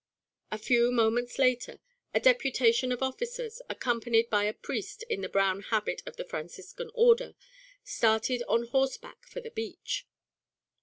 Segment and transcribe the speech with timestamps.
[0.51, 1.79] A few moments later
[2.11, 6.89] a deputation of officers, accompanied by a priest in the brown habit of the Franciscan
[6.95, 7.35] order,
[7.83, 10.07] started on horseback for the beach.